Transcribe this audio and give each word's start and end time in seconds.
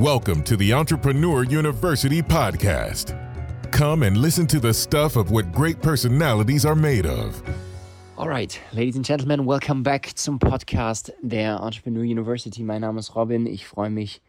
Welcome 0.00 0.44
to 0.44 0.56
the 0.56 0.72
Entrepreneur 0.72 1.44
University 1.44 2.22
podcast. 2.22 3.12
Come 3.70 4.02
and 4.02 4.16
listen 4.16 4.46
to 4.46 4.58
the 4.58 4.72
stuff 4.72 5.16
of 5.16 5.30
what 5.30 5.52
great 5.52 5.82
personalities 5.82 6.64
are 6.64 6.74
made 6.74 7.04
of. 7.04 7.42
Alright, 8.16 8.58
ladies 8.72 8.96
and 8.96 9.04
gentlemen, 9.04 9.44
welcome 9.44 9.82
back 9.82 10.10
zum 10.16 10.38
Podcast 10.38 11.12
der 11.20 11.60
Entrepreneur 11.60 12.02
University. 12.02 12.62
Mein 12.62 12.80
Name 12.80 12.98
ist 12.98 13.14
Robin. 13.14 13.46
Ich 13.46 13.66
freue 13.66 13.90
mich 13.90 14.22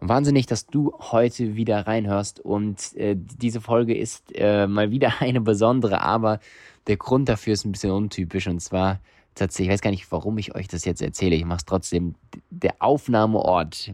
wahnsinnig, 0.00 0.46
dass 0.46 0.64
du 0.64 0.94
heute 0.98 1.56
wieder 1.56 1.86
reinhörst. 1.86 2.40
Und 2.40 2.96
äh, 2.96 3.14
diese 3.14 3.60
Folge 3.60 3.94
ist 3.94 4.34
äh, 4.34 4.66
mal 4.66 4.90
wieder 4.92 5.12
eine 5.20 5.42
besondere, 5.42 6.00
aber 6.00 6.40
der 6.86 6.96
Grund 6.96 7.28
dafür 7.28 7.52
ist 7.52 7.66
ein 7.66 7.72
bisschen 7.72 7.90
untypisch. 7.90 8.46
Und 8.46 8.60
zwar 8.60 8.98
tatsächlich, 9.34 9.68
ich 9.68 9.72
weiß 9.74 9.82
gar 9.82 9.90
nicht, 9.90 10.10
warum 10.10 10.38
ich 10.38 10.54
euch 10.54 10.68
das 10.68 10.86
jetzt 10.86 11.02
erzähle. 11.02 11.36
Ich 11.36 11.44
mache 11.44 11.58
es 11.58 11.64
trotzdem. 11.66 12.14
Der 12.48 12.76
Aufnahmeort 12.78 13.92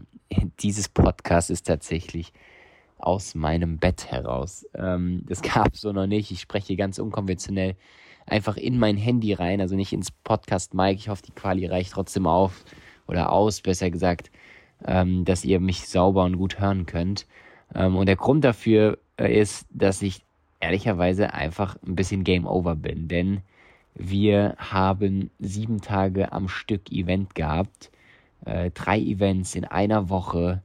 dieses 0.61 0.89
Podcast 0.89 1.49
ist 1.49 1.67
tatsächlich 1.67 2.33
aus 2.97 3.33
meinem 3.33 3.77
Bett 3.77 4.11
heraus. 4.11 4.65
Ähm, 4.75 5.23
das 5.27 5.41
gab 5.43 5.73
es 5.73 5.81
so 5.81 5.91
noch 5.91 6.07
nicht. 6.07 6.31
Ich 6.31 6.41
spreche 6.41 6.75
ganz 6.75 6.99
unkonventionell 6.99 7.75
einfach 8.25 8.57
in 8.57 8.77
mein 8.77 8.97
Handy 8.97 9.33
rein, 9.33 9.61
also 9.61 9.75
nicht 9.75 9.93
ins 9.93 10.11
Podcast 10.11 10.73
Mike. 10.73 10.99
Ich 10.99 11.09
hoffe, 11.09 11.23
die 11.25 11.31
Quali 11.31 11.65
reicht 11.65 11.93
trotzdem 11.93 12.27
auf 12.27 12.63
oder 13.07 13.31
aus, 13.31 13.61
besser 13.61 13.89
gesagt, 13.89 14.31
ähm, 14.85 15.25
dass 15.25 15.45
ihr 15.45 15.59
mich 15.59 15.87
sauber 15.87 16.23
und 16.25 16.37
gut 16.37 16.59
hören 16.59 16.85
könnt. 16.85 17.25
Ähm, 17.73 17.95
und 17.95 18.05
der 18.05 18.15
Grund 18.15 18.43
dafür 18.43 18.99
äh, 19.17 19.39
ist, 19.39 19.65
dass 19.71 20.01
ich 20.01 20.23
ehrlicherweise 20.59 21.33
einfach 21.33 21.77
ein 21.85 21.95
bisschen 21.95 22.23
Game 22.23 22.45
Over 22.45 22.75
bin, 22.75 23.07
denn 23.07 23.41
wir 23.95 24.55
haben 24.57 25.31
sieben 25.39 25.81
Tage 25.81 26.31
am 26.31 26.47
Stück 26.47 26.91
Event 26.91 27.35
gehabt 27.35 27.91
äh, 28.45 28.71
drei 28.71 28.99
Events 28.99 29.55
in 29.55 29.65
einer 29.65 30.09
Woche, 30.09 30.61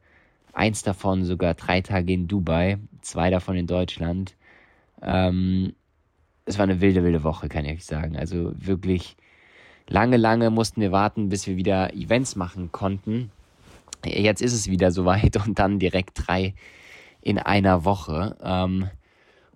eins 0.53 0.83
davon 0.83 1.25
sogar 1.25 1.55
drei 1.55 1.81
Tage 1.81 2.13
in 2.13 2.29
Dubai, 2.29 2.79
zwei 3.03 3.31
davon 3.31 3.57
in 3.57 3.67
Deutschland. 3.67 4.37
Ähm, 5.03 5.75
es 6.47 6.59
war 6.59 6.65
eine 6.65 6.81
wilde, 6.81 7.03
wilde 7.03 7.25
Woche, 7.25 7.49
kann 7.49 7.65
ich 7.65 7.73
euch 7.73 7.85
sagen. 7.85 8.17
Also 8.17 8.53
wirklich 8.55 9.17
lange, 9.89 10.17
lange 10.17 10.51
mussten 10.51 10.81
wir 10.81 10.93
warten, 10.93 11.29
bis 11.29 11.47
wir 11.47 11.57
wieder 11.57 11.95
Events 11.95 12.37
machen 12.37 12.71
konnten. 12.73 13.31
Jetzt 14.05 14.43
ist 14.43 14.53
es 14.53 14.69
wieder 14.69 14.91
soweit 14.91 15.37
und 15.47 15.59
dann 15.59 15.79
direkt 15.79 16.27
drei 16.27 16.55
in 17.21 17.39
einer 17.39 17.85
Woche. 17.85 18.37
Ähm, 18.43 18.89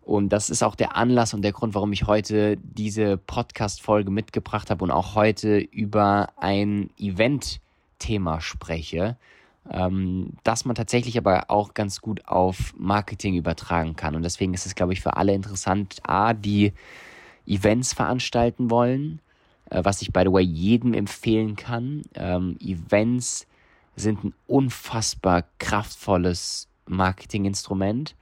und 0.02 0.30
das 0.30 0.48
ist 0.48 0.62
auch 0.62 0.74
der 0.74 0.96
Anlass 0.96 1.34
und 1.34 1.42
der 1.42 1.52
Grund, 1.52 1.74
warum 1.74 1.92
ich 1.92 2.06
heute 2.06 2.56
diese 2.56 3.18
Podcast-Folge 3.18 4.10
mitgebracht 4.10 4.70
habe 4.70 4.82
und 4.82 4.90
auch 4.90 5.14
heute 5.14 5.58
über 5.58 6.30
ein 6.38 6.88
Event 6.98 7.60
Thema 7.98 8.40
spreche, 8.40 9.16
ähm, 9.70 10.32
dass 10.44 10.64
man 10.64 10.74
tatsächlich 10.74 11.18
aber 11.18 11.50
auch 11.50 11.74
ganz 11.74 12.00
gut 12.00 12.26
auf 12.26 12.74
Marketing 12.76 13.34
übertragen 13.34 13.96
kann. 13.96 14.14
Und 14.14 14.22
deswegen 14.22 14.54
ist 14.54 14.66
es, 14.66 14.74
glaube 14.74 14.92
ich, 14.92 15.00
für 15.00 15.16
alle 15.16 15.34
interessant, 15.34 15.98
A, 16.04 16.32
die 16.32 16.72
Events 17.46 17.92
veranstalten 17.92 18.70
wollen, 18.70 19.20
äh, 19.70 19.84
was 19.84 20.02
ich, 20.02 20.12
by 20.12 20.22
the 20.24 20.32
way, 20.32 20.42
jedem 20.42 20.94
empfehlen 20.94 21.56
kann. 21.56 22.02
Ähm, 22.14 22.56
Events 22.60 23.46
sind 23.96 24.24
ein 24.24 24.34
unfassbar 24.46 25.44
kraftvolles 25.58 26.68
Marketinginstrument. 26.86 28.14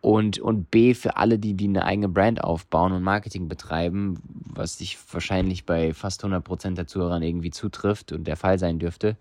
Und, 0.00 0.38
und 0.38 0.70
B, 0.70 0.92
für 0.92 1.16
alle, 1.16 1.38
die, 1.38 1.54
die 1.54 1.68
eine 1.68 1.86
eigene 1.86 2.10
Brand 2.10 2.44
aufbauen 2.44 2.92
und 2.92 3.02
Marketing 3.02 3.48
betreiben, 3.48 4.20
was 4.56 4.78
sich 4.78 4.98
wahrscheinlich 5.12 5.66
bei 5.66 5.94
fast 5.94 6.24
100% 6.24 6.74
der 6.74 6.86
Zuhörer 6.86 7.20
irgendwie 7.20 7.50
zutrifft 7.50 8.12
und 8.12 8.24
der 8.24 8.36
Fall 8.36 8.58
sein 8.58 8.78
dürfte, 8.78 9.16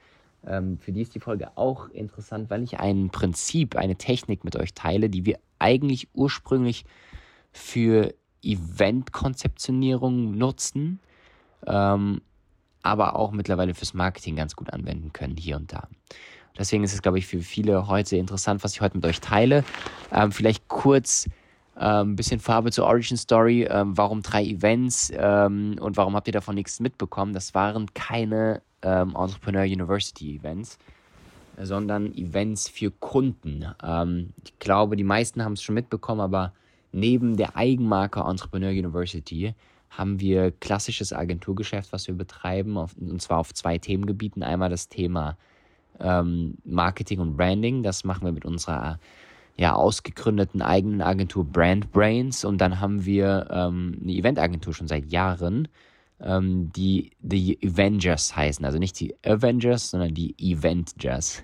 ähm, 0.46 0.78
für 0.80 0.92
die 0.92 1.02
ist 1.02 1.16
die 1.16 1.20
Folge 1.20 1.58
auch 1.58 1.90
interessant, 1.90 2.50
weil 2.50 2.64
ich 2.64 2.80
ein 2.80 3.10
Prinzip, 3.10 3.76
eine 3.76 3.96
Technik 3.96 4.44
mit 4.44 4.56
euch 4.56 4.74
teile, 4.74 5.10
die 5.10 5.26
wir 5.26 5.40
eigentlich 5.60 6.10
ursprünglich 6.14 6.86
für 7.52 8.14
Event-Konzeptionierung 8.42 10.38
nutzen, 10.38 11.00
ähm, 11.66 12.22
aber 12.82 13.16
auch 13.16 13.32
mittlerweile 13.32 13.74
fürs 13.74 13.94
Marketing 13.94 14.36
ganz 14.36 14.56
gut 14.56 14.74
anwenden 14.74 15.14
können, 15.14 15.38
hier 15.38 15.56
und 15.56 15.72
da. 15.72 15.88
Deswegen 16.58 16.84
ist 16.84 16.94
es, 16.94 17.02
glaube 17.02 17.18
ich, 17.18 17.26
für 17.26 17.40
viele 17.40 17.88
heute 17.88 18.18
interessant, 18.18 18.64
was 18.64 18.74
ich 18.74 18.82
heute 18.82 18.98
mit 18.98 19.06
euch 19.06 19.22
teile. 19.22 19.64
Ähm, 20.12 20.32
vielleicht 20.32 20.68
kurz 20.68 21.28
ähm, 21.80 22.16
bisschen 22.16 22.40
Farbe 22.40 22.72
zur 22.72 22.86
Origin 22.86 23.18
Story. 23.18 23.64
Ähm, 23.64 23.98
warum 23.98 24.22
drei 24.22 24.44
Events 24.44 25.12
ähm, 25.16 25.76
und 25.80 25.98
warum 25.98 26.16
habt 26.16 26.28
ihr 26.28 26.34
davon 26.34 26.56
nichts 26.56 26.80
mitbekommen? 26.80 27.34
Das 27.34 27.54
waren 27.54 27.94
keine 27.94 28.62
ähm, 28.82 29.16
Entrepreneur 29.16 29.64
University 29.64 30.36
Events, 30.36 30.78
sondern 31.58 32.14
Events 32.14 32.70
für 32.70 32.92
Kunden. 32.92 33.66
Ähm, 33.84 34.34
ich 34.44 34.58
glaube, 34.60 34.96
die 34.96 35.04
meisten 35.04 35.44
haben 35.44 35.54
es 35.54 35.64
schon 35.64 35.76
mitbekommen, 35.76 36.22
aber 36.22 36.54
neben 36.92 37.38
der 37.38 37.56
Eigenmarke 37.56 38.22
Entrepreneur 38.22 38.70
University 38.70 39.56
haben 39.90 40.20
wir 40.20 40.52
klassisches 40.52 41.14
Agenturgeschäft, 41.14 41.92
was 41.94 42.08
wir 42.08 42.16
betreiben, 42.16 42.78
auf, 42.78 42.96
und 43.00 43.22
zwar 43.22 43.40
auf 43.40 43.54
zwei 43.54 43.78
Themengebieten. 43.78 44.42
Einmal 44.42 44.70
das 44.70 44.90
Thema 44.90 45.38
ähm, 46.00 46.58
Marketing 46.66 47.20
und 47.20 47.38
Branding. 47.38 47.84
Das 47.84 48.04
machen 48.04 48.26
wir 48.26 48.32
mit 48.32 48.46
unserer 48.46 49.00
ja, 49.56 49.76
ausgegründeten 49.76 50.62
eigenen 50.62 51.02
Agentur 51.02 51.46
Brand 51.46 51.92
Brains. 51.92 52.44
Und 52.46 52.60
dann 52.60 52.80
haben 52.80 53.06
wir 53.06 53.48
ähm, 53.52 54.00
eine 54.02 54.12
Eventagentur 54.12 54.74
schon 54.74 54.88
seit 54.88 55.12
Jahren, 55.12 55.68
ähm, 56.22 56.72
die 56.76 57.12
The 57.22 57.60
Avengers 57.64 58.36
heißen. 58.36 58.66
Also 58.66 58.80
nicht 58.80 59.00
die 59.00 59.16
Avengers, 59.24 59.92
sondern 59.92 60.14
die 60.14 60.36
Eventgers. 60.38 61.44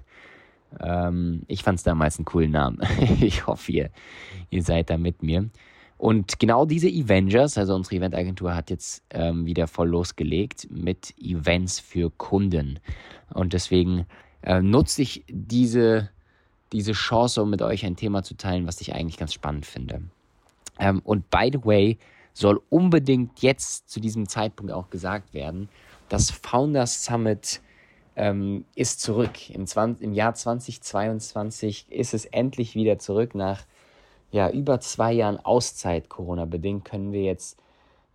Ähm, 0.80 1.44
ich 1.48 1.64
fand 1.64 1.80
es 1.80 1.84
damals 1.84 2.18
einen 2.18 2.26
coolen 2.26 2.52
Namen. 2.52 2.80
ich 3.22 3.48
hoffe, 3.48 3.72
ihr, 3.72 3.90
ihr 4.50 4.64
seid 4.64 4.90
da 4.90 4.98
mit 4.98 5.24
mir. 5.24 5.50
Und 5.98 6.40
genau 6.40 6.66
diese 6.66 6.88
Avengers, 6.88 7.58
also 7.58 7.76
unsere 7.76 7.98
Eventagentur, 7.98 8.56
hat 8.56 8.70
jetzt 8.70 9.04
ähm, 9.10 9.46
wieder 9.46 9.68
voll 9.68 9.90
losgelegt 9.90 10.68
mit 10.72 11.14
Events 11.22 11.80
für 11.82 12.10
Kunden. 12.10 12.80
Und 13.34 13.52
deswegen 13.52 14.06
äh, 14.42 14.62
nutze 14.62 15.02
ich 15.02 15.26
diese, 15.28 16.10
diese 16.72 16.94
Chance, 16.94 17.42
um 17.42 17.50
mit 17.50 17.62
euch 17.62 17.86
ein 17.86 17.96
Thema 17.96 18.24
zu 18.24 18.36
teilen, 18.36 18.68
was 18.68 18.82
ich 18.82 18.94
eigentlich 18.94 19.18
ganz 19.18 19.34
spannend 19.34 19.66
finde. 19.66 20.02
Ähm, 20.80 21.02
und 21.04 21.30
by 21.30 21.50
the 21.52 21.64
way, 21.66 21.98
soll 22.34 22.62
unbedingt 22.70 23.42
jetzt 23.42 23.90
zu 23.90 24.00
diesem 24.00 24.28
Zeitpunkt 24.28 24.72
auch 24.72 24.90
gesagt 24.90 25.34
werden, 25.34 25.70
das 26.08 26.32
Founders 26.32 27.04
Summit 27.04 27.62
ähm, 28.16 28.66
ist 28.76 29.02
zurück. 29.02 29.50
Im, 29.50 29.68
20, 29.68 30.04
Im 30.04 30.14
Jahr 30.14 30.34
2022 30.34 31.86
ist 31.90 32.14
es 32.14 32.26
endlich 32.26 32.76
wieder 32.76 33.00
zurück. 33.00 33.36
Nach 33.36 33.64
ja, 34.32 34.50
über 34.50 34.80
zwei 34.80 35.14
Jahren 35.14 35.38
Auszeit, 35.38 36.10
Corona-bedingt, 36.10 36.86
können 36.86 37.12
wir 37.12 37.24
jetzt 37.24 37.58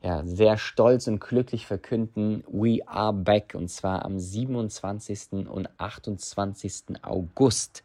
ja, 0.02 0.22
sehr 0.24 0.58
stolz 0.58 1.06
und 1.06 1.20
glücklich 1.20 1.66
verkünden, 1.66 2.44
we 2.46 2.86
are 2.86 3.12
back 3.12 3.54
und 3.54 3.68
zwar 3.68 4.04
am 4.04 4.18
27. 4.18 5.48
und 5.48 5.68
28. 5.78 7.02
August 7.02 7.82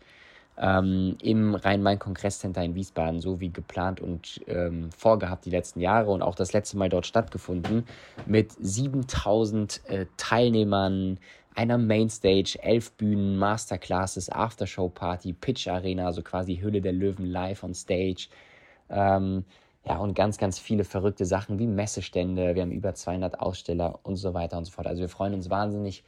ähm, 0.60 1.16
im 1.22 1.56
Rhein-Main-Kongresscenter 1.56 2.64
in 2.64 2.76
Wiesbaden, 2.76 3.22
so 3.22 3.40
wie 3.40 3.50
geplant 3.50 4.02
und 4.02 4.42
ähm, 4.48 4.90
vorgehabt 4.92 5.46
die 5.46 5.50
letzten 5.50 5.80
Jahre 5.80 6.12
und 6.12 6.22
auch 6.22 6.36
das 6.36 6.52
letzte 6.52 6.78
Mal 6.78 6.90
dort 6.90 7.06
stattgefunden, 7.06 7.86
mit 8.26 8.52
7000 8.60 9.82
äh, 9.88 10.06
Teilnehmern, 10.18 11.18
einer 11.56 11.78
Mainstage, 11.78 12.58
elf 12.62 12.92
Bühnen, 12.94 13.38
Masterclasses, 13.38 14.30
Aftershow-Party, 14.30 15.34
Pitch-Arena, 15.34 16.06
also 16.06 16.22
quasi 16.22 16.58
Hülle 16.58 16.82
der 16.82 16.94
Löwen 16.94 17.26
live 17.26 17.64
on 17.64 17.74
Stage. 17.74 18.28
Ähm, 18.90 19.46
ja, 19.86 19.98
und 19.98 20.14
ganz, 20.14 20.38
ganz 20.38 20.60
viele 20.60 20.84
verrückte 20.84 21.26
Sachen 21.26 21.58
wie 21.58 21.68
Messestände. 21.68 22.54
Wir 22.54 22.62
haben 22.62 22.72
über 22.72 22.94
200 22.94 23.40
Aussteller 23.40 24.00
und 24.04 24.18
so 24.18 24.34
weiter 24.34 24.58
und 24.58 24.66
so 24.66 24.72
fort. 24.72 24.88
Also 24.88 25.02
wir 25.02 25.10
freuen 25.10 25.34
uns 25.34 25.50
wahnsinnig, 25.50 26.04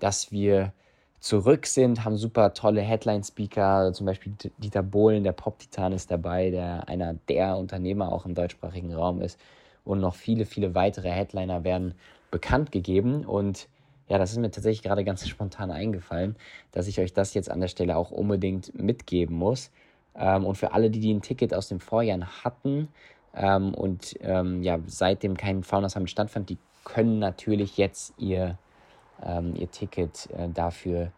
dass 0.00 0.32
wir 0.32 0.72
zurück 1.20 1.66
sind, 1.66 2.04
haben 2.04 2.16
super 2.16 2.54
tolle 2.54 2.80
Headline-Speaker, 2.80 3.92
zum 3.92 4.06
Beispiel 4.06 4.32
Dieter 4.58 4.82
Bohlen, 4.82 5.22
der 5.22 5.32
Pop-Titan 5.32 5.92
ist 5.92 6.10
dabei, 6.10 6.50
der 6.50 6.88
einer 6.88 7.14
der 7.28 7.56
Unternehmer 7.56 8.10
auch 8.10 8.26
im 8.26 8.34
deutschsprachigen 8.34 8.92
Raum 8.94 9.20
ist. 9.20 9.38
Und 9.84 10.00
noch 10.00 10.14
viele, 10.14 10.46
viele 10.46 10.74
weitere 10.74 11.10
Headliner 11.10 11.64
werden 11.64 11.94
bekannt 12.30 12.72
gegeben. 12.72 13.24
Und 13.24 13.68
ja, 14.08 14.18
das 14.18 14.32
ist 14.32 14.38
mir 14.38 14.50
tatsächlich 14.50 14.82
gerade 14.82 15.04
ganz 15.04 15.26
spontan 15.28 15.70
eingefallen, 15.70 16.36
dass 16.72 16.86
ich 16.86 16.98
euch 17.00 17.12
das 17.12 17.34
jetzt 17.34 17.50
an 17.50 17.60
der 17.60 17.68
Stelle 17.68 17.96
auch 17.96 18.10
unbedingt 18.10 18.74
mitgeben 18.74 19.36
muss. 19.36 19.70
Ähm, 20.14 20.44
und 20.44 20.56
für 20.56 20.72
alle, 20.72 20.90
die, 20.90 21.00
die 21.00 21.12
ein 21.12 21.22
Ticket 21.22 21.54
aus 21.54 21.68
dem 21.68 21.80
Vorjahr 21.80 22.44
hatten 22.44 22.88
ähm, 23.34 23.74
und 23.74 24.14
ähm, 24.20 24.62
ja, 24.62 24.78
seitdem 24.86 25.36
kein 25.36 25.62
Founders 25.62 25.92
Summit 25.92 26.10
stattfand, 26.10 26.50
die 26.50 26.58
können 26.84 27.18
natürlich 27.18 27.76
jetzt 27.76 28.14
ihr, 28.18 28.58
ähm, 29.24 29.54
ihr 29.56 29.70
Ticket 29.70 30.28
äh, 30.30 30.48
dafür 30.48 31.12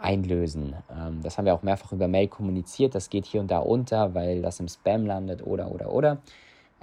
einlösen. 0.00 0.74
Ähm, 0.90 1.22
das 1.22 1.38
haben 1.38 1.44
wir 1.44 1.54
auch 1.54 1.62
mehrfach 1.62 1.92
über 1.92 2.08
Mail 2.08 2.28
kommuniziert. 2.28 2.94
Das 2.94 3.08
geht 3.08 3.24
hier 3.24 3.40
und 3.40 3.50
da 3.50 3.58
unter, 3.58 4.14
weil 4.14 4.42
das 4.42 4.60
im 4.60 4.68
Spam 4.68 5.06
landet 5.06 5.46
oder, 5.46 5.70
oder, 5.70 5.92
oder. 5.92 6.18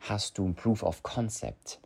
hast 0.00 0.38
du 0.38 0.46
ein 0.46 0.54
Proof 0.54 0.82
of 0.82 1.02
Concept. 1.02 1.80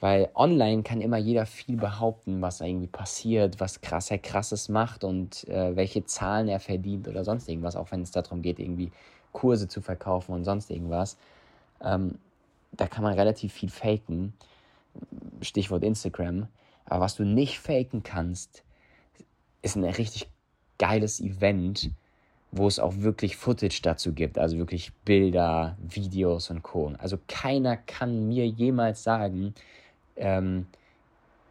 Weil 0.00 0.30
online 0.34 0.82
kann 0.82 1.02
immer 1.02 1.18
jeder 1.18 1.44
viel 1.44 1.76
behaupten, 1.76 2.40
was 2.40 2.62
irgendwie 2.62 2.86
passiert, 2.86 3.60
was 3.60 3.82
krass 3.82 4.10
er 4.10 4.18
krasses 4.18 4.70
macht 4.70 5.04
und 5.04 5.46
äh, 5.48 5.76
welche 5.76 6.04
Zahlen 6.06 6.48
er 6.48 6.58
verdient 6.58 7.06
oder 7.06 7.22
sonst 7.22 7.48
irgendwas, 7.48 7.76
auch 7.76 7.92
wenn 7.92 8.00
es 8.00 8.10
darum 8.10 8.40
geht, 8.40 8.58
irgendwie 8.58 8.90
Kurse 9.32 9.68
zu 9.68 9.82
verkaufen 9.82 10.32
und 10.32 10.44
sonst 10.44 10.70
irgendwas. 10.70 11.18
Ähm, 11.82 12.18
da 12.72 12.86
kann 12.86 13.04
man 13.04 13.14
relativ 13.14 13.52
viel 13.52 13.68
faken. 13.68 14.32
Stichwort 15.42 15.84
Instagram. 15.84 16.48
Aber 16.86 17.04
was 17.04 17.16
du 17.16 17.24
nicht 17.24 17.58
faken 17.58 18.02
kannst, 18.02 18.64
ist 19.62 19.76
ein 19.76 19.84
richtig 19.84 20.28
geiles 20.78 21.20
Event, 21.20 21.90
wo 22.52 22.66
es 22.66 22.78
auch 22.78 22.96
wirklich 22.96 23.36
Footage 23.36 23.80
dazu 23.82 24.12
gibt, 24.12 24.38
also 24.38 24.56
wirklich 24.56 24.92
Bilder, 25.04 25.76
Videos 25.86 26.50
und 26.50 26.62
Co. 26.62 26.92
Also 26.98 27.18
keiner 27.28 27.76
kann 27.76 28.28
mir 28.28 28.46
jemals 28.46 29.02
sagen, 29.02 29.54
ähm, 30.20 30.66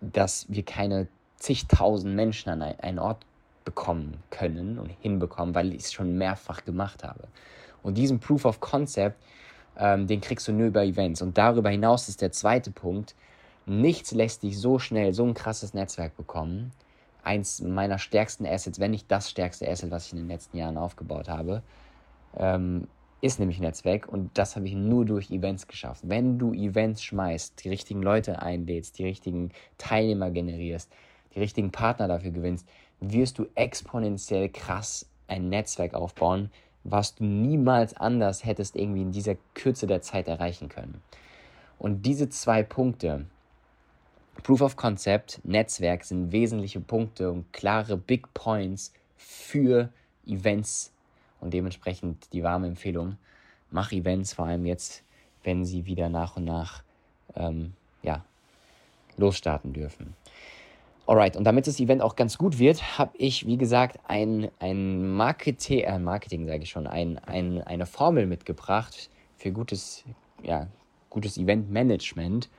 dass 0.02 0.46
wir 0.50 0.64
keine 0.64 1.08
zigtausend 1.38 2.16
Menschen 2.16 2.50
an 2.50 2.62
einen 2.62 3.00
Ort 3.00 3.26
bekommen 3.66 4.18
können 4.30 4.80
und 4.80 4.90
hinbekommen, 5.02 5.54
weil 5.54 5.74
ich 5.74 5.84
es 5.84 5.94
schon 5.94 6.18
mehrfach 6.18 6.66
gemacht 6.66 7.04
habe. 7.04 7.28
Und 7.84 7.98
diesen 7.98 8.20
Proof 8.20 8.46
of 8.46 8.60
Concept, 8.60 9.18
ähm, 9.78 10.08
den 10.08 10.22
kriegst 10.22 10.48
du 10.48 10.52
nur 10.52 10.68
über 10.68 10.84
Events. 10.84 11.22
Und 11.22 11.38
darüber 11.38 11.70
hinaus 11.70 12.10
ist 12.10 12.22
der 12.22 12.32
zweite 12.32 12.72
Punkt, 12.72 13.16
nichts 13.66 14.12
lässt 14.12 14.44
dich 14.44 14.60
so 14.60 14.80
schnell 14.80 15.14
so 15.14 15.26
ein 15.26 15.34
krasses 15.34 15.74
Netzwerk 15.74 16.18
bekommen, 16.18 16.72
eins 17.24 17.62
meiner 17.62 18.00
stärksten 18.00 18.46
Assets, 18.46 18.80
wenn 18.80 18.92
nicht 18.92 19.10
das 19.12 19.30
stärkste 19.30 19.70
Asset, 19.70 19.92
was 19.92 20.08
ich 20.08 20.14
in 20.14 20.20
den 20.20 20.28
letzten 20.28 20.58
Jahren 20.58 20.78
aufgebaut 20.78 21.30
habe, 21.30 21.62
ähm, 22.38 22.88
ist 23.22 23.40
nämlich 23.40 23.60
Netzwerk 23.60 24.08
und 24.08 24.32
das 24.38 24.56
habe 24.56 24.68
ich 24.68 24.76
nur 24.76 25.06
durch 25.06 25.30
Events 25.30 25.68
geschafft. 25.68 26.04
Wenn 26.08 26.40
du 26.40 26.54
Events 26.54 27.04
schmeißt, 27.04 27.64
die 27.64 27.70
richtigen 27.70 28.02
Leute 28.02 28.42
einlädst, 28.42 28.98
die 28.98 29.04
richtigen 29.04 29.52
Teilnehmer 29.78 30.32
generierst, 30.32 30.92
die 31.36 31.40
richtigen 31.40 31.72
Partner 31.72 32.08
dafür 32.08 32.32
gewinnst, 32.32 32.68
wirst 33.02 33.38
du 33.40 33.48
exponentiell 33.56 34.50
krass 34.50 35.10
ein 35.28 35.50
Netzwerk 35.50 35.94
aufbauen, 35.94 36.50
was 36.84 37.16
du 37.16 37.24
niemals 37.24 37.94
anders 37.96 38.46
hättest 38.46 38.76
irgendwie 38.76 39.02
in 39.02 39.12
dieser 39.12 39.36
Kürze 39.54 39.86
der 39.86 40.02
Zeit 40.02 40.28
erreichen 40.28 40.70
können. 40.70 41.02
Und 41.78 42.06
diese 42.06 42.30
zwei 42.30 42.64
Punkte, 42.64 43.26
Proof 44.44 44.62
of 44.62 44.76
Concept, 44.76 45.42
Netzwerk 45.44 46.04
sind 46.04 46.32
wesentliche 46.32 46.80
Punkte 46.80 47.32
und 47.32 47.52
klare 47.52 47.98
Big 47.98 48.34
Points 48.34 48.94
für 49.18 49.90
Events 50.26 50.94
und 51.42 51.54
dementsprechend 51.54 52.32
die 52.34 52.44
warme 52.44 52.68
Empfehlung, 52.68 53.18
mach 53.72 53.92
Events, 53.92 54.34
vor 54.34 54.46
allem 54.46 54.66
jetzt, 54.66 55.04
wenn 55.44 55.66
sie 55.66 55.86
wieder 55.86 56.10
nach 56.10 56.38
und 56.38 56.46
nach 56.46 56.84
ähm, 57.36 57.74
ja, 58.04 58.24
losstarten 59.18 59.74
dürfen. 59.74 60.16
Alright, 61.06 61.36
und 61.36 61.44
damit 61.44 61.66
das 61.66 61.80
Event 61.80 62.02
auch 62.02 62.16
ganz 62.16 62.38
gut 62.38 62.60
wird, 62.60 63.00
habe 63.00 63.18
ich, 63.18 63.48
wie 63.48 63.58
gesagt, 63.58 64.00
ein, 64.08 64.50
ein 64.60 65.08
Marketing, 65.16 65.80
äh, 65.80 65.98
Marketing 65.98 66.46
sage 66.46 66.64
ich 66.64 66.70
schon, 66.70 66.86
ein, 66.86 67.18
ein, 67.20 67.64
eine 67.64 67.86
Formel 67.86 68.28
mitgebracht 68.28 69.10
für 69.38 69.52
gutes, 69.52 70.04
ja, 70.44 70.68
gutes 71.10 71.38
Event-Management 71.38 72.50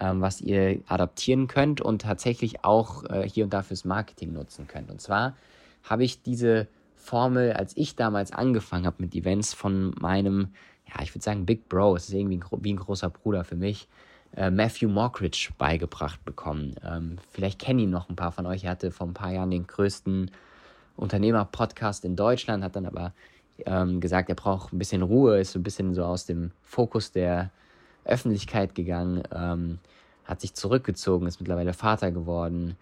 ähm, 0.00 0.20
was 0.20 0.40
ihr 0.40 0.80
adaptieren 0.86 1.48
könnt 1.48 1.80
und 1.80 2.02
tatsächlich 2.02 2.64
auch 2.64 3.04
äh, 3.04 3.28
hier 3.28 3.44
und 3.44 3.52
da 3.52 3.62
fürs 3.62 3.84
Marketing 3.84 4.32
nutzen 4.32 4.66
könnt. 4.66 4.90
Und 4.90 5.00
zwar 5.00 5.36
habe 5.84 6.04
ich 6.04 6.22
diese 6.22 6.66
Formel, 7.02 7.52
als 7.52 7.76
ich 7.76 7.96
damals 7.96 8.32
angefangen 8.32 8.86
habe 8.86 8.96
mit 9.00 9.14
Events 9.14 9.52
von 9.52 9.94
meinem, 10.00 10.48
ja, 10.88 11.02
ich 11.02 11.14
würde 11.14 11.24
sagen 11.24 11.46
Big 11.46 11.68
Bro, 11.68 11.96
es 11.96 12.08
ist 12.08 12.14
irgendwie 12.14 12.38
ein, 12.38 12.44
wie 12.62 12.72
ein 12.72 12.78
großer 12.78 13.10
Bruder 13.10 13.44
für 13.44 13.56
mich, 13.56 13.88
äh, 14.36 14.50
Matthew 14.50 14.88
Mockridge 14.88 15.50
beigebracht 15.58 16.24
bekommen. 16.24 16.74
Ähm, 16.84 17.16
vielleicht 17.30 17.58
kennen 17.58 17.80
ihn 17.80 17.90
noch 17.90 18.08
ein 18.08 18.16
paar 18.16 18.32
von 18.32 18.46
euch. 18.46 18.64
Er 18.64 18.70
hatte 18.70 18.90
vor 18.90 19.06
ein 19.06 19.14
paar 19.14 19.32
Jahren 19.32 19.50
den 19.50 19.66
größten 19.66 20.30
Unternehmer-Podcast 20.96 22.04
in 22.04 22.16
Deutschland, 22.16 22.62
hat 22.62 22.76
dann 22.76 22.86
aber 22.86 23.12
ähm, 23.66 24.00
gesagt, 24.00 24.28
er 24.28 24.34
braucht 24.34 24.72
ein 24.72 24.78
bisschen 24.78 25.02
Ruhe, 25.02 25.40
ist 25.40 25.52
so 25.52 25.58
ein 25.58 25.62
bisschen 25.62 25.94
so 25.94 26.04
aus 26.04 26.26
dem 26.26 26.52
Fokus 26.62 27.12
der 27.12 27.50
Öffentlichkeit 28.04 28.74
gegangen, 28.74 29.22
ähm, 29.34 29.78
hat 30.24 30.40
sich 30.40 30.54
zurückgezogen, 30.54 31.26
ist 31.26 31.40
mittlerweile 31.40 31.72
Vater 31.72 32.10
geworden, 32.10 32.76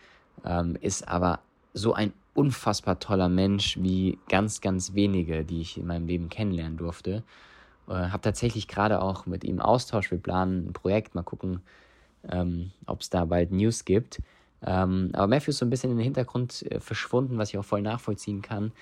ähm, 0.44 0.76
ist 0.80 1.08
aber 1.08 1.40
so 1.72 1.94
ein 1.94 2.12
unfassbar 2.34 2.98
toller 2.98 3.28
Mensch 3.28 3.76
wie 3.80 4.18
ganz, 4.28 4.60
ganz 4.60 4.94
wenige, 4.94 5.44
die 5.44 5.60
ich 5.60 5.76
in 5.76 5.86
meinem 5.86 6.06
Leben 6.06 6.28
kennenlernen 6.28 6.76
durfte. 6.76 7.22
Äh, 7.88 7.92
habe 7.92 8.20
tatsächlich 8.20 8.68
gerade 8.68 9.02
auch 9.02 9.26
mit 9.26 9.44
ihm 9.44 9.60
Austausch. 9.60 10.10
Wir 10.10 10.18
planen 10.18 10.68
ein 10.68 10.72
Projekt, 10.72 11.14
mal 11.14 11.22
gucken, 11.22 11.60
ähm, 12.28 12.70
ob 12.86 13.00
es 13.00 13.10
da 13.10 13.24
bald 13.24 13.50
News 13.50 13.84
gibt. 13.84 14.20
Ähm, 14.62 15.10
aber 15.12 15.26
Matthew 15.26 15.50
ist 15.50 15.58
so 15.58 15.66
ein 15.66 15.70
bisschen 15.70 15.90
in 15.90 15.96
den 15.96 16.04
Hintergrund 16.04 16.62
äh, 16.70 16.80
verschwunden, 16.80 17.38
was 17.38 17.50
ich 17.50 17.58
auch 17.58 17.64
voll 17.64 17.82
nachvollziehen 17.82 18.42
kann. 18.42 18.72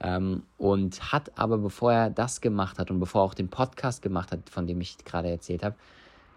Ähm, 0.00 0.42
und 0.58 1.12
hat 1.12 1.38
aber, 1.38 1.58
bevor 1.58 1.92
er 1.92 2.10
das 2.10 2.40
gemacht 2.40 2.78
hat 2.78 2.90
und 2.90 3.00
bevor 3.00 3.22
er 3.22 3.24
auch 3.24 3.34
den 3.34 3.48
Podcast 3.48 4.02
gemacht 4.02 4.32
hat, 4.32 4.50
von 4.50 4.66
dem 4.66 4.80
ich 4.80 4.98
gerade 5.04 5.30
erzählt 5.30 5.62
habe, 5.62 5.76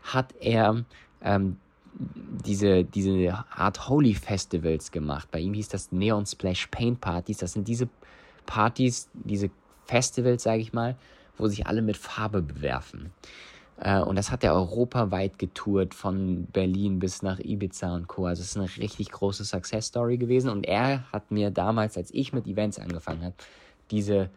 hat 0.04 0.34
er 0.40 0.86
ähm, 1.22 1.58
diese, 2.00 2.84
diese 2.84 3.46
Art 3.52 3.90
Holy 3.90 4.14
Festivals 4.14 4.92
gemacht. 4.92 5.30
Bei 5.32 5.40
ihm 5.40 5.54
hieß 5.54 5.68
das 5.68 5.92
Neon 5.92 6.26
Splash 6.26 6.68
Paint 6.68 7.02
Partys. 7.02 7.38
Das 7.38 7.54
sind 7.54 7.68
diese 7.68 7.90
Partys, 8.46 9.10
diese 9.14 9.50
Festivals, 9.86 10.44
sage 10.44 10.62
ich 10.62 10.72
mal, 10.72 10.96
wo 11.38 11.48
sich 11.48 11.68
alle 11.68 11.82
mit 11.82 11.98
Farbe 11.98 12.42
bewerfen. 12.42 13.12
Äh, 13.80 14.00
und 14.00 14.16
das 14.16 14.32
hat 14.32 14.44
er 14.44 14.54
europaweit 14.54 15.40
getourt, 15.40 15.94
von 15.94 16.46
Berlin 16.46 17.00
bis 17.00 17.22
nach 17.22 17.40
Ibiza 17.40 17.94
und 17.96 18.08
Co. 18.08 18.26
Also 18.26 18.42
es 18.42 18.50
ist 18.50 18.58
eine 18.58 18.70
richtig 18.78 19.12
große 19.12 19.44
Success 19.44 19.88
Story 19.88 20.18
gewesen. 20.18 20.50
Und 20.50 20.66
er 20.66 21.12
hat 21.12 21.32
mir 21.32 21.52
damals, 21.52 21.98
als 21.98 22.12
ich 22.12 22.34
mit 22.34 22.48
Events 22.48 22.80
angefangen 22.80 23.24
habe, 23.24 23.36
diese 23.92 24.30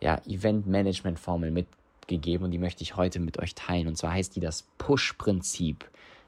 ja, 0.00 0.20
Event-Management-Formel 0.26 1.50
mitgegeben 1.50 2.44
und 2.44 2.50
die 2.50 2.58
möchte 2.58 2.82
ich 2.82 2.96
heute 2.96 3.20
mit 3.20 3.38
euch 3.38 3.54
teilen. 3.54 3.88
Und 3.88 3.96
zwar 3.96 4.12
heißt 4.12 4.36
die 4.36 4.40
das 4.40 4.64
Push-Prinzip. 4.78 5.84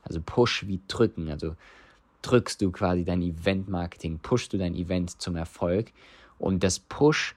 Also 0.06 0.20
Push 0.24 0.66
wie 0.66 0.80
drücken. 0.88 1.30
Also 1.30 1.56
drückst 2.22 2.60
du 2.62 2.70
quasi 2.70 3.04
dein 3.04 3.22
Event-Marketing, 3.22 4.18
pushst 4.18 4.52
du 4.52 4.58
dein 4.58 4.74
Event 4.74 5.20
zum 5.20 5.36
Erfolg. 5.36 5.92
Und 6.38 6.64
das 6.64 6.78
Push, 6.78 7.34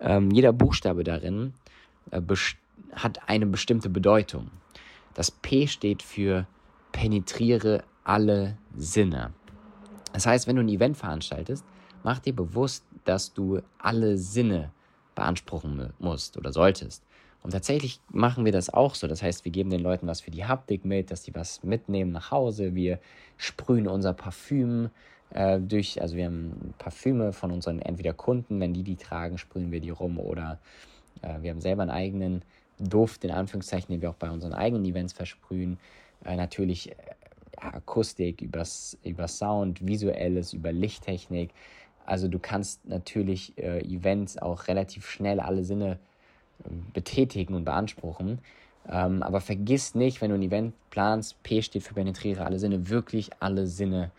ähm, 0.00 0.30
jeder 0.30 0.52
Buchstabe 0.52 1.04
darin, 1.04 1.52
äh, 2.10 2.20
hat 2.92 3.28
eine 3.28 3.46
bestimmte 3.46 3.88
Bedeutung. 3.88 4.50
Das 5.14 5.30
P 5.30 5.66
steht 5.66 6.02
für 6.02 6.46
penetriere 6.92 7.84
alle 8.04 8.56
Sinne. 8.76 9.32
Das 10.12 10.26
heißt, 10.26 10.46
wenn 10.46 10.56
du 10.56 10.62
ein 10.62 10.68
Event 10.68 10.96
veranstaltest, 10.96 11.64
mach 12.02 12.18
dir 12.18 12.34
bewusst, 12.34 12.84
dass 13.04 13.32
du 13.32 13.60
alle 13.78 14.16
Sinne 14.16 14.72
beanspruchen 15.14 15.92
musst 15.98 16.36
oder 16.36 16.52
solltest. 16.52 17.04
Und 17.42 17.52
tatsächlich 17.52 18.00
machen 18.10 18.44
wir 18.44 18.52
das 18.52 18.72
auch 18.72 18.94
so. 18.94 19.06
Das 19.06 19.22
heißt, 19.22 19.44
wir 19.44 19.52
geben 19.52 19.70
den 19.70 19.80
Leuten 19.80 20.06
was 20.06 20.20
für 20.20 20.30
die 20.30 20.44
Haptik 20.44 20.84
mit, 20.84 21.10
dass 21.10 21.24
sie 21.24 21.34
was 21.34 21.62
mitnehmen 21.62 22.12
nach 22.12 22.30
Hause. 22.30 22.74
Wir 22.74 22.98
sprühen 23.38 23.88
unser 23.88 24.12
Parfüm 24.12 24.90
äh, 25.30 25.58
durch, 25.58 26.00
also 26.02 26.16
wir 26.16 26.26
haben 26.26 26.74
Parfüme 26.78 27.32
von 27.32 27.50
unseren 27.50 27.80
entweder 27.80 28.12
Kunden, 28.12 28.60
wenn 28.60 28.74
die 28.74 28.82
die 28.82 28.96
tragen, 28.96 29.38
sprühen 29.38 29.72
wir 29.72 29.80
die 29.80 29.90
rum 29.90 30.18
oder 30.18 30.58
äh, 31.22 31.40
wir 31.40 31.50
haben 31.50 31.60
selber 31.60 31.82
einen 31.82 31.90
eigenen 31.90 32.42
Duft, 32.78 33.24
in 33.24 33.30
Anführungszeichen, 33.30 33.88
den 33.88 34.02
wir 34.02 34.10
auch 34.10 34.14
bei 34.14 34.30
unseren 34.30 34.52
eigenen 34.52 34.84
Events 34.84 35.12
versprühen. 35.12 35.78
Äh, 36.24 36.36
natürlich 36.36 36.90
äh, 36.90 36.94
Akustik, 37.56 38.42
übers, 38.42 38.98
über 39.04 39.28
Sound, 39.28 39.86
visuelles, 39.86 40.52
über 40.52 40.72
Lichttechnik. 40.72 41.50
Also 42.06 42.28
du 42.28 42.38
kannst 42.38 42.86
natürlich 42.86 43.56
äh, 43.58 43.80
Events 43.80 44.38
auch 44.38 44.66
relativ 44.68 45.08
schnell 45.08 45.40
alle 45.40 45.64
Sinne 45.64 45.98
betätigen 46.92 47.54
und 47.54 47.64
beanspruchen. 47.64 48.40
Ähm, 48.88 49.22
aber 49.22 49.40
vergiss 49.40 49.94
nicht, 49.94 50.20
wenn 50.20 50.30
du 50.30 50.36
ein 50.36 50.42
Event 50.42 50.74
planst, 50.90 51.42
P 51.42 51.62
steht 51.62 51.82
für 51.82 51.94
penetriere 51.94 52.44
alle 52.44 52.58
Sinne, 52.58 52.88
wirklich 52.88 53.30
alle 53.40 53.66
Sinne 53.66 54.10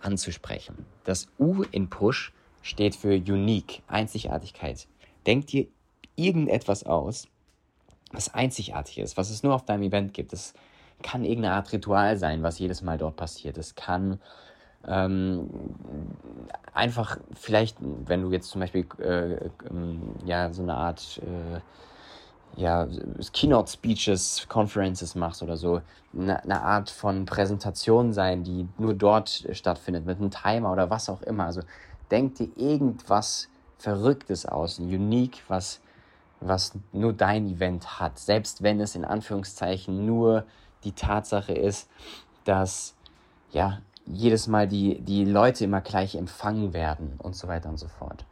anzusprechen. 0.00 0.86
Das 1.04 1.28
U 1.38 1.64
in 1.70 1.88
Push 1.88 2.32
steht 2.62 2.94
für 2.94 3.14
Unique, 3.14 3.82
Einzigartigkeit. 3.88 4.86
Denk 5.26 5.46
dir 5.48 5.66
irgendetwas 6.16 6.84
aus, 6.84 7.28
was 8.12 8.32
einzigartig 8.34 8.98
ist, 8.98 9.16
was 9.16 9.30
es 9.30 9.42
nur 9.42 9.54
auf 9.54 9.64
deinem 9.64 9.82
Event 9.82 10.14
gibt. 10.14 10.32
Es 10.32 10.54
kann 11.02 11.24
irgendeine 11.24 11.54
Art 11.54 11.72
Ritual 11.72 12.16
sein, 12.16 12.42
was 12.42 12.58
jedes 12.58 12.82
Mal 12.82 12.98
dort 12.98 13.16
passiert. 13.16 13.58
Es 13.58 13.74
kann 13.74 14.20
ähm, 14.86 15.50
einfach 16.72 17.18
vielleicht, 17.34 17.76
wenn 17.80 18.22
du 18.22 18.32
jetzt 18.32 18.50
zum 18.50 18.60
Beispiel 18.60 18.86
äh, 18.98 19.50
ähm, 19.68 20.14
ja 20.24 20.52
so 20.52 20.62
eine 20.62 20.74
Art 20.74 21.20
äh, 21.22 21.60
ja, 22.56 22.88
Keynote 23.32 23.70
Speeches, 23.70 24.46
Conferences 24.48 25.14
machst 25.14 25.42
oder 25.42 25.56
so, 25.56 25.80
eine, 26.12 26.42
eine 26.42 26.62
Art 26.62 26.90
von 26.90 27.24
Präsentation 27.24 28.12
sein, 28.12 28.42
die 28.42 28.66
nur 28.78 28.94
dort 28.94 29.46
stattfindet, 29.52 30.06
mit 30.06 30.18
einem 30.18 30.30
Timer 30.30 30.72
oder 30.72 30.90
was 30.90 31.08
auch 31.08 31.22
immer. 31.22 31.44
Also 31.44 31.62
denk 32.10 32.36
dir 32.36 32.48
irgendwas 32.56 33.48
Verrücktes 33.78 34.44
aus, 34.44 34.78
ein 34.78 34.86
Unique, 34.86 35.42
was, 35.46 35.80
was 36.40 36.72
nur 36.92 37.12
dein 37.12 37.48
Event 37.48 38.00
hat. 38.00 38.18
Selbst 38.18 38.62
wenn 38.62 38.80
es 38.80 38.96
in 38.96 39.04
Anführungszeichen 39.04 40.04
nur 40.04 40.44
die 40.82 40.92
Tatsache 40.92 41.52
ist, 41.52 41.88
dass 42.44 42.94
ja, 43.52 43.78
jedes 44.10 44.46
Mal 44.46 44.68
die, 44.68 45.00
die 45.00 45.24
Leute 45.24 45.64
immer 45.64 45.80
gleich 45.80 46.14
empfangen 46.14 46.72
werden 46.72 47.14
und 47.18 47.36
so 47.36 47.48
weiter 47.48 47.68
und 47.68 47.78
so 47.78 47.88
fort. 47.88 48.24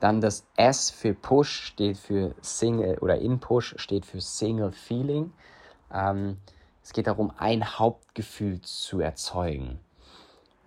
Dann 0.00 0.20
das 0.20 0.46
S 0.56 0.90
für 0.90 1.14
Push 1.14 1.66
steht 1.66 1.98
für 1.98 2.34
Single 2.40 2.98
oder 2.98 3.18
in 3.18 3.40
Push 3.40 3.74
steht 3.78 4.06
für 4.06 4.20
Single 4.20 4.70
Feeling. 4.70 5.32
Ähm, 5.92 6.38
es 6.82 6.92
geht 6.92 7.06
darum, 7.06 7.32
ein 7.36 7.78
Hauptgefühl 7.78 8.62
zu 8.62 9.00
erzeugen. 9.00 9.80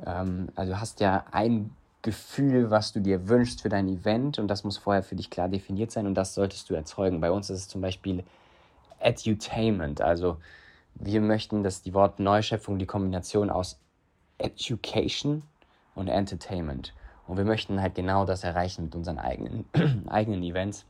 Ähm, 0.05 0.49
also 0.55 0.73
du 0.73 0.79
hast 0.79 0.99
ja 0.99 1.25
ein 1.31 1.75
Gefühl, 2.01 2.71
was 2.71 2.93
du 2.93 2.99
dir 2.99 3.29
wünschst 3.29 3.61
für 3.61 3.69
dein 3.69 3.87
Event 3.87 4.39
und 4.39 4.47
das 4.47 4.63
muss 4.63 4.77
vorher 4.77 5.03
für 5.03 5.15
dich 5.15 5.29
klar 5.29 5.47
definiert 5.47 5.91
sein 5.91 6.07
und 6.07 6.15
das 6.15 6.33
solltest 6.33 6.69
du 6.69 6.73
erzeugen. 6.73 7.21
Bei 7.21 7.31
uns 7.31 7.49
ist 7.49 7.59
es 7.59 7.67
zum 7.67 7.81
Beispiel 7.81 8.23
Edutainment, 8.99 10.01
also 10.01 10.37
wir 10.95 11.21
möchten, 11.21 11.63
dass 11.63 11.81
die 11.81 11.93
Wort 11.93 12.19
Neuschöpfung 12.19 12.77
die 12.77 12.85
Kombination 12.85 13.49
aus 13.49 13.79
Education 14.43 15.43
und 15.95 16.07
Entertainment. 16.07 16.93
Und 17.27 17.37
wir 17.37 17.45
möchten 17.45 17.81
halt 17.81 17.95
genau 17.95 18.25
das 18.25 18.43
erreichen 18.43 18.85
mit 18.85 18.95
unseren 18.95 19.19
eigenen, 19.19 19.65
eigenen 20.09 20.43
Events, 20.43 20.85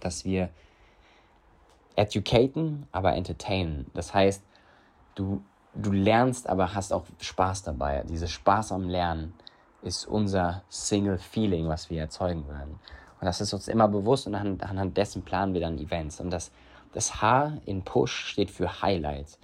dass 0.00 0.24
wir 0.24 0.50
educaten, 1.96 2.86
aber 2.92 3.14
entertainen. 3.14 3.90
Das 3.94 4.14
heißt, 4.14 4.42
du, 5.14 5.42
du 5.74 5.90
lernst, 5.90 6.48
aber 6.48 6.74
hast 6.74 6.92
auch 6.92 7.04
Spaß 7.20 7.64
dabei. 7.64 8.04
Dieses 8.08 8.30
Spaß 8.30 8.72
am 8.72 8.88
Lernen 8.88 9.34
ist 9.82 10.06
unser 10.06 10.62
Single 10.68 11.18
Feeling, 11.18 11.68
was 11.68 11.90
wir 11.90 12.00
erzeugen 12.00 12.48
werden. 12.48 12.78
Und 13.20 13.26
das 13.26 13.40
ist 13.40 13.52
uns 13.52 13.68
immer 13.68 13.88
bewusst 13.88 14.26
und 14.26 14.34
anhand, 14.34 14.62
anhand 14.62 14.96
dessen 14.96 15.22
planen 15.22 15.54
wir 15.54 15.60
dann 15.60 15.78
Events. 15.78 16.20
Und 16.20 16.30
das, 16.30 16.52
das 16.92 17.20
H 17.20 17.58
in 17.66 17.82
Push 17.82 18.12
steht 18.12 18.50
für 18.50 18.80
Highlight. 18.80 19.38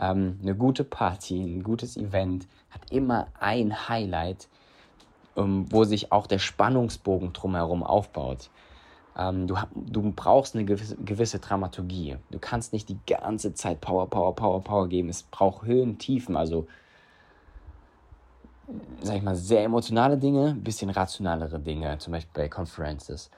Ähm, 0.00 0.38
eine 0.42 0.54
gute 0.54 0.82
Party, 0.82 1.40
ein 1.40 1.62
gutes 1.62 1.96
Event 1.96 2.48
hat 2.70 2.90
immer 2.90 3.26
ein 3.38 3.88
Highlight, 3.88 4.48
ähm, 5.36 5.66
wo 5.70 5.84
sich 5.84 6.10
auch 6.10 6.26
der 6.26 6.38
Spannungsbogen 6.38 7.34
drumherum 7.34 7.82
aufbaut. 7.82 8.48
Ähm, 9.16 9.46
du, 9.46 9.56
du 9.74 10.12
brauchst 10.12 10.54
eine 10.54 10.64
gewisse, 10.64 10.96
gewisse 10.96 11.38
Dramaturgie. 11.38 12.16
Du 12.30 12.38
kannst 12.38 12.72
nicht 12.72 12.88
die 12.88 12.98
ganze 13.06 13.52
Zeit 13.52 13.82
Power, 13.82 14.08
Power, 14.08 14.34
Power, 14.34 14.62
Power 14.62 14.88
geben. 14.88 15.10
Es 15.10 15.22
braucht 15.24 15.66
Höhen, 15.66 15.98
Tiefen, 15.98 16.36
also 16.36 16.66
sag 19.02 19.16
ich 19.16 19.22
mal, 19.22 19.36
sehr 19.36 19.64
emotionale 19.64 20.16
Dinge, 20.16 20.54
bisschen 20.54 20.90
rationalere 20.90 21.58
Dinge, 21.58 21.98
zum 21.98 22.12
Beispiel 22.12 22.42
bei 22.44 22.48
Conferences. 22.48 23.30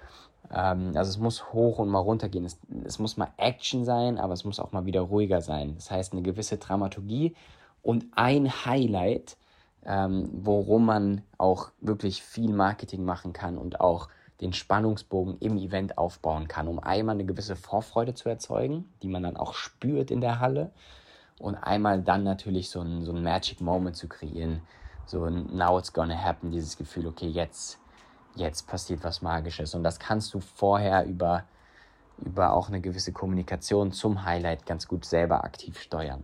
Ähm, 0.51 0.93
also 0.95 1.11
es 1.11 1.19
muss 1.19 1.53
hoch 1.53 1.79
und 1.79 1.89
mal 1.89 1.99
runter 1.99 2.29
gehen. 2.29 2.45
Es, 2.45 2.59
es 2.85 2.99
muss 2.99 3.17
mal 3.17 3.29
Action 3.37 3.85
sein, 3.85 4.19
aber 4.19 4.35
es 4.35 4.45
muss 4.45 4.61
auch 4.61 4.73
mal 4.73 4.87
wieder 4.87 5.03
ruhiger 5.03 5.41
sein. 5.41 5.75
Das 5.77 5.91
heißt, 5.91 6.13
eine 6.13 6.23
gewisse 6.23 6.59
Dramaturgie 6.59 7.35
und 7.83 8.07
ein 8.13 8.51
Highlight, 8.65 9.37
ähm, 9.85 10.29
worum 10.33 10.87
man 10.87 11.23
auch 11.39 11.71
wirklich 11.81 12.23
viel 12.23 12.53
Marketing 12.53 13.05
machen 13.05 13.33
kann 13.33 13.59
und 13.59 13.81
auch 13.81 14.09
den 14.41 14.53
Spannungsbogen 14.53 15.39
im 15.39 15.57
Event 15.57 15.99
aufbauen 15.99 16.49
kann, 16.49 16.67
um 16.69 16.81
einmal 16.81 17.15
eine 17.15 17.25
gewisse 17.25 17.57
Vorfreude 17.57 18.15
zu 18.15 18.29
erzeugen, 18.29 18.93
die 19.03 19.09
man 19.09 19.23
dann 19.23 19.37
auch 19.37 19.55
spürt 19.55 20.11
in 20.11 20.21
der 20.21 20.41
Halle 20.41 20.73
und 21.39 21.55
einmal 21.55 22.03
dann 22.03 22.25
natürlich 22.25 22.71
so 22.71 22.81
ein, 22.81 23.05
so 23.05 23.13
ein 23.13 23.23
Magic 23.23 23.61
Moment 23.61 23.97
zu 23.97 24.09
kreieren, 24.09 24.63
so 25.07 25.25
ein 25.25 25.57
Now 25.57 25.79
it's 25.79 25.93
gonna 25.93 26.17
happen, 26.17 26.51
dieses 26.51 26.77
Gefühl, 26.77 27.07
okay, 27.07 27.29
jetzt, 27.29 27.79
jetzt 28.35 28.67
passiert 28.67 29.05
was 29.05 29.23
Magisches 29.23 29.75
und 29.75 29.85
das 29.85 29.99
kannst 29.99 30.33
du 30.35 30.41
vorher 30.41 31.05
über, 31.05 31.45
über 32.19 32.53
auch 32.53 32.69
eine 32.69 32.81
gewisse 32.81 33.13
Kommunikation 33.13 33.93
zum 33.93 34.25
Highlight 34.25 34.67
ganz 34.67 34.89
gut 34.89 35.05
selber 35.05 35.45
aktiv 35.45 35.81
steuern. 35.81 36.23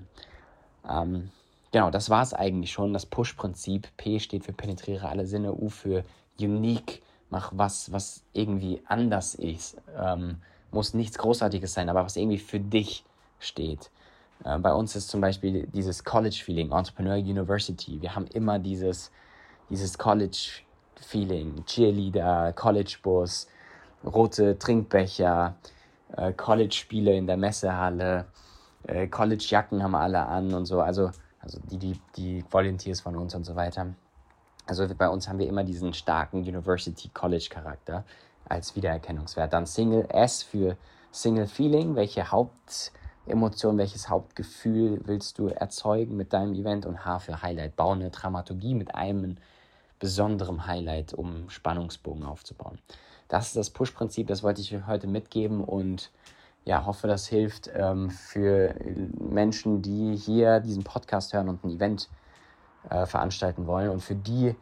Ähm, 0.89 1.31
genau, 1.73 1.91
das 1.91 2.11
war 2.11 2.23
es 2.23 2.35
eigentlich 2.35 2.73
schon. 2.73 2.93
Das 2.93 3.07
Push-Prinzip. 3.07 3.89
P 3.97 4.21
steht 4.21 4.45
für 4.45 4.53
penetriere 4.53 5.09
alle 5.09 5.27
Sinne, 5.27 5.53
U 5.53 5.69
für 5.69 6.05
unique, 6.41 7.03
mach 7.31 7.53
was, 7.55 7.93
was 7.93 8.23
irgendwie 8.33 8.83
anders 8.87 9.35
ist. 9.35 9.77
Ähm, 9.97 10.41
muss 10.71 10.95
nichts 10.95 11.19
Großartiges 11.19 11.75
sein, 11.75 11.89
aber 11.89 12.05
was 12.05 12.17
irgendwie 12.17 12.39
für 12.39 12.61
dich 12.61 13.05
steht. 13.39 13.91
Äh, 14.45 14.59
bei 14.59 14.73
uns 14.73 14.97
ist 14.97 15.09
zum 15.09 15.21
Beispiel 15.21 15.67
dieses 15.69 16.05
College-Feeling, 16.05 16.73
Entrepreneur 16.73 17.17
University. 17.17 18.01
Wir 18.01 18.15
haben 18.15 18.27
immer 18.29 18.59
dieses, 18.59 19.11
dieses 19.71 19.99
College-Feeling, 19.99 20.68
Cheerleader, 21.67 22.53
College-Bus, 22.53 23.49
rote 24.05 24.59
Trinkbecher, 24.59 25.57
äh, 26.17 26.33
College-Spiele 26.33 27.15
in 27.15 27.27
der 27.27 27.37
Messehalle, 27.37 28.27
äh, 28.85 29.07
College-Jacken 29.09 29.83
haben 29.83 29.95
alle 29.95 30.27
an 30.27 30.55
und 30.55 30.67
so. 30.67 30.81
Also 30.81 31.11
also 31.41 31.61
die, 31.71 31.79
die, 31.79 32.01
die 32.17 32.45
Volunteers 32.51 33.01
von 33.01 33.17
uns 33.17 33.35
und 33.35 33.45
so 33.45 33.57
weiter. 33.57 33.95
Also 34.67 34.87
bei 34.95 35.09
uns 35.09 35.29
haben 35.29 35.39
wir 35.39 35.49
immer 35.49 35.65
diesen 35.65 35.95
starken 35.95 36.41
University 36.43 37.09
College 37.09 37.49
Charakter 37.51 38.05
als 38.49 38.77
Wiedererkennungswert. 38.77 39.53
Dann 39.53 39.67
Single 39.67 40.07
S 40.11 40.43
für 40.43 40.77
Single 41.11 41.47
Feeling, 41.47 41.95
welche 41.95 42.31
Hauptemotion, 42.31 43.79
welches 43.79 44.11
Hauptgefühl 44.11 45.01
willst 45.05 45.39
du 45.39 45.49
erzeugen 45.49 46.17
mit 46.17 46.33
deinem 46.33 46.55
Event 46.55 46.85
und 46.85 47.05
H 47.05 47.21
für 47.21 47.41
Highlight. 47.41 47.77
Baue 47.77 47.95
eine 47.95 48.11
Dramaturgie 48.11 48.75
mit 48.75 48.95
einem 48.95 49.39
besonderen 49.99 50.67
Highlight, 50.67 51.15
um 51.15 51.49
Spannungsbogen 51.51 52.25
aufzubauen. 52.25 52.79
Das 53.29 53.49
ist 53.49 53.57
das 53.57 53.71
Push-Prinzip, 53.71 54.27
das 54.27 54.43
wollte 54.43 54.61
ich 54.61 54.75
heute 54.87 55.07
mitgeben 55.07 55.63
und 55.63 56.11
ja, 56.65 56.85
hoffe, 56.85 57.09
das 57.09 57.27
hilft 57.27 57.71
ähm, 57.75 58.11
für 58.11 58.75
Menschen, 59.19 59.81
die 59.81 60.17
hier 60.17 60.61
diesen 60.61 60.85
Podcast 60.85 61.33
hören 61.33 61.49
und 61.49 61.65
ein 61.65 61.71
Event 61.71 62.09
äh, 62.91 63.07
veranstalten 63.07 63.67
wollen. 63.67 63.89
Und 63.89 64.03
für 64.03 64.15
die, 64.15 64.55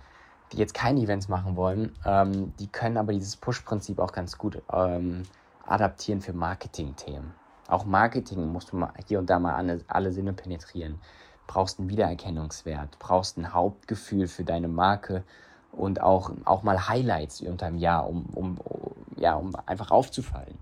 die 0.52 0.56
jetzt 0.56 0.74
keine 0.74 1.00
Events 1.00 1.28
machen 1.28 1.56
wollen, 1.56 1.94
ähm, 2.04 2.52
die 2.60 2.68
können 2.68 2.96
aber 2.96 3.12
dieses 3.12 3.36
Push-Prinzip 3.36 3.98
auch 3.98 4.12
ganz 4.12 4.38
gut 4.38 4.62
ähm, 4.72 5.24
adaptieren 5.66 6.20
für 6.20 6.32
Marketing-Themen. 6.32 7.34
Auch 7.68 7.84
Marketing 7.84 8.46
musst 8.52 8.70
du 8.70 8.76
mal 8.76 8.92
hier 9.08 9.18
und 9.18 9.28
da 9.28 9.40
mal 9.40 9.54
alle, 9.54 9.80
alle 9.88 10.12
Sinne 10.12 10.32
penetrieren. 10.32 11.00
Brauchst 11.46 11.78
einen 11.78 11.88
Wiedererkennungswert, 11.88 12.98
brauchst 12.98 13.36
ein 13.38 13.52
Hauptgefühl 13.52 14.28
für 14.28 14.44
deine 14.44 14.68
Marke 14.68 15.24
und 15.72 16.00
auch, 16.00 16.30
auch 16.44 16.62
mal 16.62 16.88
Highlights 16.88 17.40
unter 17.42 17.66
dem 17.66 17.78
Jahr, 17.78 18.08
um, 18.08 18.26
um, 18.34 18.58
ja, 19.16 19.34
um 19.34 19.54
einfach 19.66 19.90
aufzufallen. 19.90 20.58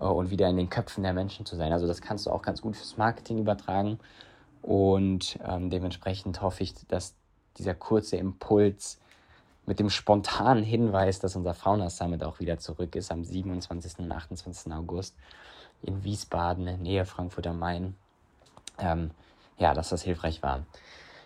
Äh, 0.00 0.04
und 0.04 0.30
wieder 0.30 0.48
in 0.48 0.56
den 0.56 0.70
Köpfen 0.70 1.02
der 1.02 1.12
Menschen 1.12 1.46
zu 1.46 1.56
sein. 1.56 1.72
Also 1.72 1.86
das 1.86 2.00
kannst 2.00 2.26
du 2.26 2.30
auch 2.30 2.42
ganz 2.42 2.62
gut 2.62 2.76
fürs 2.76 2.96
Marketing 2.96 3.38
übertragen. 3.38 3.98
Und 4.62 5.38
ähm, 5.46 5.70
dementsprechend 5.70 6.42
hoffe 6.42 6.62
ich, 6.62 6.74
dass 6.88 7.14
dieser 7.56 7.74
kurze 7.74 8.16
Impuls 8.16 8.98
mit 9.66 9.78
dem 9.78 9.90
spontanen 9.90 10.64
Hinweis, 10.64 11.18
dass 11.20 11.36
unser 11.36 11.54
Fauna 11.54 11.90
Summit 11.90 12.24
auch 12.24 12.40
wieder 12.40 12.58
zurück 12.58 12.96
ist 12.96 13.12
am 13.12 13.24
27. 13.24 13.98
und 13.98 14.10
28. 14.10 14.72
August 14.72 15.14
in 15.82 16.02
Wiesbaden, 16.04 16.82
Nähe 16.82 17.04
Frankfurt 17.04 17.46
am 17.46 17.58
Main, 17.58 17.94
ähm, 18.78 19.10
ja, 19.58 19.74
dass 19.74 19.90
das 19.90 20.02
hilfreich 20.02 20.42
war. 20.42 20.64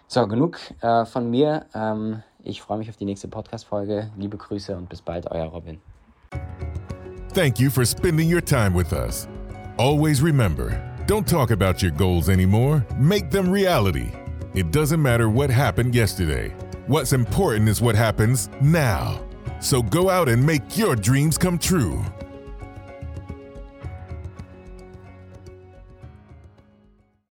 So, 0.07 0.27
genug 0.27 0.59
äh, 0.81 1.05
von 1.05 1.31
mir. 1.31 1.67
Ähm, 1.75 2.23
ich 2.43 2.61
freue 2.61 2.79
mich 2.79 2.91
auf 2.91 2.97
die 2.97 3.05
nächste 3.05 3.29
Podcast-Folge. 3.29 4.11
Liebe 4.17 4.37
Grüße 4.37 4.77
und 4.77 4.89
bis 4.89 5.01
bald, 5.01 5.31
euer 5.31 5.47
Robin. 5.47 5.81
Thank 7.35 7.59
you 7.59 7.71
for 7.71 7.87
spending 7.87 8.33
your 8.33 8.45
time 8.45 8.75
with 8.75 8.93
us. 8.93 9.27
Always 9.79 10.23
remember 10.23 10.79
don't 11.07 11.27
talk 11.27 11.51
about 11.51 11.83
your 11.83 11.91
goals 11.91 12.29
anymore, 12.29 12.87
make 12.97 13.31
them 13.31 13.51
reality. 13.51 14.13
It 14.55 14.71
doesn't 14.71 15.03
matter 15.03 15.29
what 15.29 15.51
happened 15.51 15.95
yesterday. 15.95 16.51
What's 16.87 17.13
important 17.13 17.69
is 17.69 17.81
what 17.83 17.97
happens 17.97 18.49
now. 18.61 19.21
So 19.61 19.83
go 19.83 20.09
out 20.09 20.29
and 20.29 20.45
make 20.45 20.77
your 20.77 20.95
dreams 20.95 21.37
come 21.39 21.59
true. 21.59 22.05